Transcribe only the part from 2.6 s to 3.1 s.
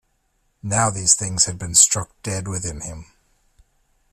him.